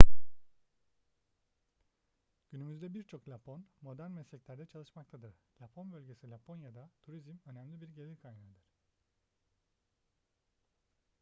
günümüzde 2.51 2.93
birçok 2.93 3.29
lapon 3.29 3.65
modern 3.81 4.11
mesleklerde 4.11 4.65
çalışmaktadır 4.65 5.33
lapon 5.61 5.91
bölgesi 5.91 6.29
laponya'da 6.29 6.89
turizm 7.05 7.37
önemli 7.45 7.81
bir 7.81 7.87
gelir 7.89 8.17
kaynağıdır 8.17 8.61